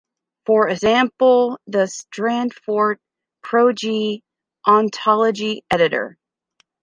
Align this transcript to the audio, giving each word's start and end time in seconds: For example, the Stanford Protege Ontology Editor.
For 0.47 0.67
example, 0.67 1.59
the 1.67 1.85
Stanford 1.85 2.97
Protege 3.43 4.23
Ontology 4.65 5.63
Editor. 5.69 6.17